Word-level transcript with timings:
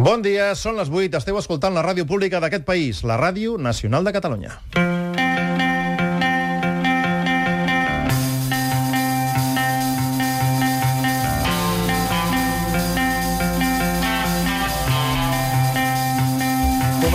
Bon 0.00 0.22
dia, 0.24 0.54
són 0.56 0.78
les 0.80 0.88
8. 0.88 1.18
Esteu 1.18 1.36
escoltant 1.36 1.74
la 1.76 1.82
ràdio 1.84 2.06
pública 2.08 2.40
d'aquest 2.40 2.64
país, 2.64 3.02
la 3.04 3.20
Ràdio 3.20 3.58
Nacional 3.60 4.08
de 4.08 4.16
Catalunya. 4.16 4.56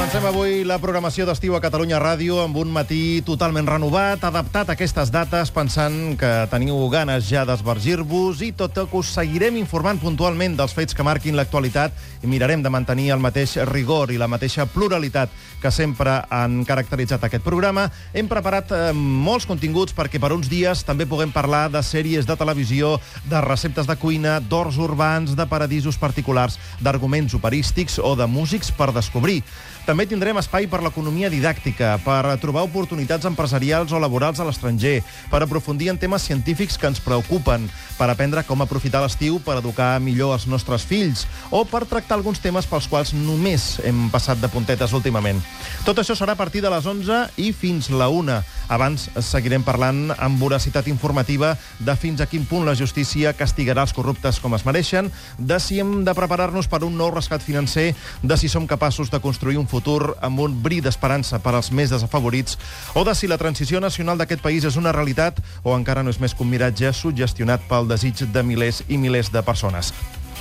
Comencem 0.06 0.28
avui 0.30 0.60
la 0.62 0.76
programació 0.78 1.26
d'estiu 1.26 1.56
a 1.58 1.60
Catalunya 1.64 1.98
Ràdio 1.98 2.36
amb 2.44 2.60
un 2.62 2.70
matí 2.70 3.24
totalment 3.26 3.66
renovat, 3.66 4.22
adaptat 4.22 4.70
a 4.70 4.76
aquestes 4.76 5.10
dates, 5.10 5.50
pensant 5.50 6.14
que 6.22 6.30
teniu 6.52 6.78
ganes 6.94 7.26
ja 7.26 7.42
d'esvergir-vos 7.50 8.44
i 8.46 8.52
tot 8.54 8.78
que 8.78 9.00
us 9.00 9.16
seguirem 9.16 9.58
informant 9.58 9.98
puntualment 9.98 10.60
dels 10.60 10.78
fets 10.78 10.94
que 10.94 11.02
marquin 11.02 11.34
l'actualitat 11.34 12.22
i 12.22 12.30
mirarem 12.30 12.62
de 12.62 12.70
mantenir 12.70 13.08
el 13.16 13.24
mateix 13.24 13.58
rigor 13.72 14.14
i 14.14 14.22
la 14.22 14.30
mateixa 14.30 14.68
pluralitat 14.70 15.34
que 15.66 15.74
sempre 15.74 16.20
han 16.30 16.62
caracteritzat 16.70 17.26
aquest 17.26 17.42
programa. 17.42 17.88
Hem 18.14 18.30
preparat 18.30 18.76
eh, 18.78 18.94
molts 18.94 19.50
continguts 19.50 19.98
perquè 19.98 20.22
per 20.22 20.36
uns 20.38 20.52
dies 20.54 20.86
també 20.86 21.10
puguem 21.10 21.34
parlar 21.34 21.66
de 21.74 21.82
sèries 21.82 22.30
de 22.30 22.38
televisió, 22.38 23.00
de 23.26 23.42
receptes 23.42 23.90
de 23.90 23.98
cuina, 23.98 24.38
d'horts 24.38 24.78
urbans, 24.78 25.34
de 25.34 25.50
paradisos 25.50 25.98
particulars, 25.98 26.60
d'arguments 26.78 27.34
operístics 27.34 27.98
o 27.98 28.14
de 28.14 28.30
músics 28.30 28.70
per 28.70 28.94
descobrir. 28.94 29.42
També 29.86 30.08
tindrem 30.10 30.34
espai 30.42 30.66
per 30.66 30.80
l'economia 30.82 31.30
didàctica, 31.30 31.92
per 32.02 32.34
trobar 32.42 32.64
oportunitats 32.66 33.28
empresarials 33.30 33.92
o 33.94 34.00
laborals 34.02 34.40
a 34.42 34.46
l'estranger, 34.48 35.04
per 35.30 35.44
aprofundir 35.46 35.92
en 35.92 36.00
temes 36.02 36.24
científics 36.26 36.80
que 36.82 36.90
ens 36.90 37.02
preocupen, 37.06 37.68
per 37.94 38.08
aprendre 38.10 38.42
com 38.48 38.64
aprofitar 38.66 39.04
l'estiu 39.04 39.38
per 39.46 39.60
educar 39.60 40.00
millor 40.02 40.34
els 40.34 40.48
nostres 40.50 40.88
fills 40.90 41.28
o 41.54 41.62
per 41.70 41.84
tractar 41.86 42.18
alguns 42.18 42.42
temes 42.42 42.66
pels 42.66 42.88
quals 42.90 43.14
només 43.14 43.76
hem 43.86 44.08
passat 44.10 44.42
de 44.42 44.50
puntetes 44.50 44.96
últimament. 44.98 45.38
Tot 45.86 46.02
això 46.02 46.18
serà 46.18 46.34
a 46.34 46.40
partir 46.40 46.66
de 46.66 46.74
les 46.74 46.90
11 46.90 47.38
i 47.46 47.52
fins 47.54 47.92
la 47.94 48.10
1. 48.10 48.40
Abans 48.74 49.06
seguirem 49.22 49.62
parlant 49.62 50.10
amb 50.18 50.42
voracitat 50.42 50.90
informativa 50.90 51.54
de 51.78 51.94
fins 51.94 52.26
a 52.26 52.30
quin 52.32 52.50
punt 52.50 52.66
la 52.66 52.74
justícia 52.74 53.36
castigarà 53.38 53.86
els 53.86 53.94
corruptes 53.94 54.42
com 54.42 54.58
es 54.58 54.66
mereixen, 54.66 55.14
de 55.38 55.62
si 55.62 55.78
hem 55.78 56.00
de 56.10 56.18
preparar-nos 56.18 56.66
per 56.66 56.82
un 56.90 56.98
nou 56.98 57.14
rescat 57.14 57.46
financer, 57.46 57.92
de 58.26 58.42
si 58.42 58.50
som 58.50 58.66
capaços 58.66 59.14
de 59.14 59.22
construir 59.22 59.62
un 59.62 59.70
futur 59.70 59.75
amb 60.22 60.40
un 60.40 60.58
bri 60.64 60.82
d'esperança 60.82 61.40
per 61.44 61.56
als 61.56 61.72
més 61.72 61.94
desafavorits, 61.94 62.60
o 62.96 63.04
de 63.04 63.16
si 63.16 63.28
la 63.28 63.40
transició 63.42 63.80
nacional 63.84 64.18
d'aquest 64.18 64.42
país 64.42 64.66
és 64.66 64.78
una 64.80 64.94
realitat 64.96 65.42
o 65.64 65.76
encara 65.76 66.04
no 66.04 66.14
és 66.14 66.20
més 66.20 66.34
que 66.34 66.44
un 66.44 66.54
miratge 66.54 66.94
suggestionat 66.94 67.66
pel 67.70 67.88
desig 67.88 68.26
de 68.32 68.44
milers 68.44 68.84
i 68.88 68.98
milers 68.98 69.32
de 69.32 69.44
persones. 69.44 69.94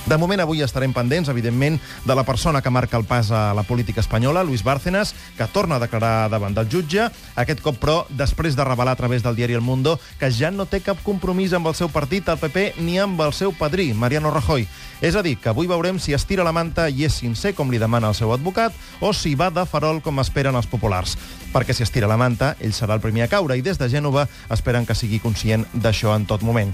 De 0.05 0.17
moment, 0.21 0.37
avui 0.37 0.61
estarem 0.61 0.91
pendents, 0.93 1.31
evidentment, 1.33 1.79
de 2.05 2.15
la 2.15 2.23
persona 2.23 2.61
que 2.61 2.69
marca 2.69 2.97
el 2.97 3.07
pas 3.09 3.31
a 3.33 3.55
la 3.57 3.63
política 3.65 4.03
espanyola, 4.03 4.43
Luis 4.43 4.61
Bárcenas, 4.61 5.15
que 5.35 5.47
torna 5.47 5.75
a 5.75 5.81
declarar 5.81 6.29
davant 6.29 6.53
del 6.53 6.69
jutge. 6.69 7.07
Aquest 7.35 7.63
cop, 7.65 7.79
però, 7.81 8.03
després 8.13 8.53
de 8.53 8.63
revelar 8.63 8.93
a 8.93 9.01
través 9.01 9.23
del 9.25 9.35
diari 9.35 9.57
El 9.57 9.65
Mundo 9.65 9.99
que 10.19 10.29
ja 10.29 10.51
no 10.53 10.67
té 10.69 10.83
cap 10.85 11.01
compromís 11.01 11.57
amb 11.57 11.65
el 11.71 11.73
seu 11.73 11.89
partit, 11.89 12.29
el 12.29 12.37
PP, 12.37 12.75
ni 12.85 12.99
amb 13.01 13.19
el 13.25 13.33
seu 13.33 13.49
padrí, 13.57 13.95
Mariano 13.97 14.29
Rajoy. 14.29 14.67
És 15.01 15.15
a 15.15 15.21
dir, 15.25 15.35
que 15.41 15.49
avui 15.51 15.67
veurem 15.67 15.97
si 15.99 16.13
estira 16.15 16.45
la 16.45 16.53
manta 16.55 16.85
i 16.87 17.03
és 17.03 17.17
sincer, 17.19 17.51
com 17.57 17.71
li 17.71 17.81
demana 17.81 18.07
el 18.13 18.15
seu 18.15 18.31
advocat, 18.31 18.73
o 19.01 19.11
si 19.13 19.33
va 19.35 19.49
de 19.51 19.65
farol, 19.67 19.99
com 20.05 20.21
esperen 20.21 20.55
els 20.55 20.69
populars. 20.71 21.17
Perquè 21.51 21.75
si 21.75 21.83
estira 21.83 22.07
la 22.07 22.17
manta, 22.19 22.53
ell 22.63 22.73
serà 22.75 22.95
el 22.95 23.03
primer 23.03 23.25
a 23.25 23.29
caure, 23.31 23.57
i 23.57 23.63
des 23.65 23.79
de 23.81 23.89
Gènova 23.91 24.25
esperen 24.53 24.85
que 24.87 24.95
sigui 24.95 25.19
conscient 25.23 25.65
d'això 25.73 26.15
en 26.15 26.25
tot 26.29 26.45
moment. 26.47 26.71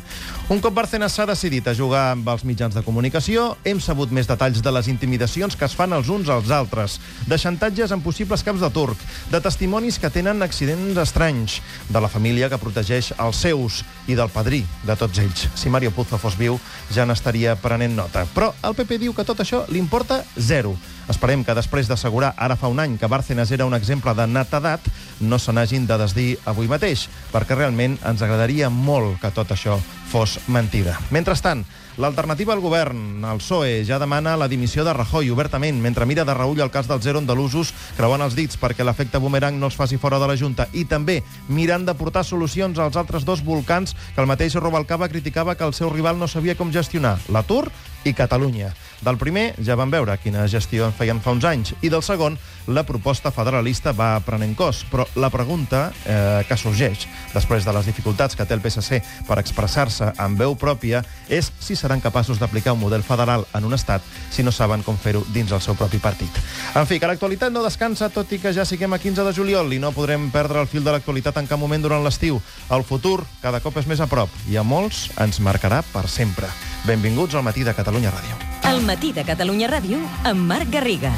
Un 0.53 0.61
cop 0.61 0.75
Bárcenas 0.75 1.17
s'ha 1.17 1.25
decidit 1.29 1.67
a 1.67 1.75
jugar 1.77 2.11
amb 2.11 2.29
els 2.29 2.45
mitjans 2.45 2.77
de 2.77 2.85
comunicació, 2.85 3.20
hem 3.29 3.79
sabut 3.79 4.09
més 4.11 4.27
detalls 4.27 4.61
de 4.63 4.71
les 4.73 4.87
intimidacions 4.89 5.55
que 5.55 5.65
es 5.67 5.75
fan 5.77 5.93
els 5.93 6.09
uns 6.09 6.29
als 6.29 6.49
altres, 6.49 6.99
de 7.27 7.37
xantatges 7.37 7.91
en 7.91 8.01
possibles 8.01 8.41
camps 8.43 8.61
de 8.61 8.69
turc, 8.73 8.97
de 9.29 9.41
testimonis 9.41 9.99
que 9.99 10.09
tenen 10.09 10.41
accidents 10.41 10.97
estranys, 10.97 11.59
de 11.89 12.01
la 12.01 12.09
família 12.09 12.49
que 12.49 12.57
protegeix 12.57 13.11
els 13.19 13.37
seus 13.37 13.83
i 14.07 14.15
del 14.17 14.31
padrí 14.33 14.63
de 14.87 14.95
tots 14.95 15.19
ells. 15.21 15.47
Si 15.53 15.69
Mario 15.69 15.91
Puzo 15.91 16.17
fos 16.17 16.37
viu, 16.37 16.57
ja 16.89 17.05
n'estaria 17.05 17.55
prenent 17.55 17.95
nota. 17.95 18.25
Però 18.33 18.53
el 18.63 18.73
PP 18.73 18.97
diu 19.05 19.13
que 19.13 19.27
tot 19.27 19.39
això 19.39 19.65
li 19.69 19.79
importa 19.79 20.23
zero. 20.37 20.73
Esperem 21.11 21.43
que 21.43 21.55
després 21.57 21.89
d'assegurar 21.89 22.33
ara 22.37 22.55
fa 22.55 22.71
un 22.71 22.79
any 22.79 22.97
que 22.97 23.09
Bárcenas 23.11 23.51
era 23.51 23.65
un 23.65 23.75
exemple 23.77 24.13
de 24.17 24.27
netedat, 24.27 24.81
no 25.19 25.37
se 25.37 25.53
n'hagin 25.53 25.85
de 25.85 25.97
desdir 26.01 26.29
avui 26.45 26.71
mateix, 26.71 27.09
perquè 27.33 27.57
realment 27.57 27.99
ens 28.01 28.21
agradaria 28.21 28.69
molt 28.69 29.19
que 29.21 29.33
tot 29.35 29.51
això 29.51 29.77
fos 30.11 30.39
mentida. 30.51 30.97
Mentrestant, 31.09 31.63
l'alternativa 32.01 32.51
al 32.51 32.59
govern, 32.59 33.23
el 33.23 33.39
PSOE, 33.39 33.85
ja 33.87 33.99
demana 34.01 34.35
la 34.35 34.49
dimissió 34.51 34.83
de 34.83 34.91
Rajoy 34.93 35.31
obertament, 35.31 35.79
mentre 35.79 36.05
mira 36.05 36.25
de 36.27 36.35
reull 36.35 36.59
el 36.59 36.71
cas 36.73 36.89
del 36.91 36.99
zero 37.01 37.21
andalusos, 37.23 37.71
creuant 37.95 38.25
els 38.25 38.35
dits 38.35 38.59
perquè 38.59 38.83
l'efecte 38.83 39.21
boomerang 39.23 39.55
no 39.59 39.71
els 39.71 39.79
faci 39.79 39.95
fora 40.01 40.19
de 40.19 40.27
la 40.27 40.35
Junta, 40.35 40.67
i 40.73 40.83
també 40.83 41.21
mirant 41.47 41.87
de 41.87 41.95
portar 41.95 42.25
solucions 42.27 42.79
als 42.79 42.99
altres 42.99 43.23
dos 43.23 43.45
volcans 43.47 43.95
que 44.13 44.19
el 44.19 44.27
mateix 44.27 44.59
Robalcaba 44.59 45.07
criticava 45.07 45.55
que 45.55 45.63
el 45.63 45.73
seu 45.73 45.89
rival 45.89 46.19
no 46.19 46.27
sabia 46.27 46.59
com 46.59 46.75
gestionar, 46.75 47.17
l'atur 47.31 47.69
i 48.03 48.11
Catalunya. 48.11 48.73
Del 49.01 49.17
primer 49.17 49.55
ja 49.65 49.73
vam 49.73 49.89
veure 49.89 50.13
quina 50.21 50.45
gestió 50.45 50.85
en 50.85 50.93
feien 50.93 51.21
fa 51.21 51.33
uns 51.33 51.45
anys, 51.47 51.73
i 51.81 51.89
del 51.89 52.03
segon, 52.05 52.35
la 52.69 52.83
proposta 52.85 53.31
federalista 53.33 53.95
va 53.97 54.19
prenent 54.21 54.53
cos. 54.57 54.83
Però 54.91 55.07
la 55.17 55.31
pregunta 55.33 55.87
eh, 56.05 56.43
que 56.47 56.57
sorgeix 56.57 57.07
després 57.33 57.65
de 57.65 57.73
les 57.73 57.89
dificultats 57.89 58.37
que 58.37 58.45
té 58.45 58.53
el 58.53 58.61
PSC 58.61 59.01
per 59.27 59.39
expressar-se 59.41 60.11
en 60.21 60.37
veu 60.37 60.53
pròpia 60.53 61.01
és 61.29 61.49
si 61.59 61.75
seran 61.75 62.03
capaços 62.03 62.37
d'aplicar 62.37 62.75
un 62.77 62.83
model 62.83 63.01
federal 63.01 63.47
en 63.57 63.65
un 63.65 63.73
estat 63.73 64.05
si 64.29 64.45
no 64.45 64.53
saben 64.53 64.85
com 64.85 64.97
fer-ho 65.01 65.23
dins 65.33 65.51
el 65.51 65.65
seu 65.65 65.75
propi 65.75 65.97
partit. 65.97 66.37
En 66.77 66.85
fi, 66.85 66.99
que 67.01 67.09
l'actualitat 67.09 67.49
no 67.53 67.65
descansa, 67.65 68.11
tot 68.13 68.29
i 68.31 68.39
que 68.39 68.53
ja 68.53 68.67
siguem 68.69 68.93
a 68.93 69.01
15 69.01 69.25
de 69.25 69.33
juliol 69.33 69.73
i 69.73 69.81
no 69.81 69.95
podrem 69.97 70.29
perdre 70.29 70.61
el 70.61 70.69
fil 70.69 70.85
de 70.85 70.93
l'actualitat 70.93 71.41
en 71.41 71.49
cap 71.49 71.59
moment 71.59 71.81
durant 71.81 72.05
l'estiu. 72.05 72.37
El 72.69 72.85
futur 72.85 73.19
cada 73.41 73.65
cop 73.65 73.81
és 73.81 73.89
més 73.89 73.99
a 73.99 74.09
prop 74.11 74.29
i 74.51 74.61
a 74.61 74.63
molts 74.63 75.07
ens 75.17 75.41
marcarà 75.41 75.81
per 75.89 76.05
sempre. 76.07 76.53
Benvinguts 76.85 77.33
al 77.33 77.45
Matí 77.45 77.65
de 77.65 77.73
Catalunya 77.77 78.13
Ràdio. 78.13 78.50
El 78.71 78.85
matí 78.87 79.09
de 79.11 79.25
Catalunya 79.27 79.67
Ràdio 79.67 79.97
amb 80.23 80.47
Marc 80.47 80.69
Garriga. 80.71 81.11